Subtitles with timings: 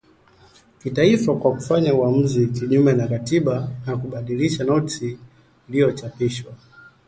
[0.83, 5.17] kitaifa kwa kufanya uamuzi kinyume na katiba na kubatilisha notisi
[5.69, 6.53] iliyochapishwa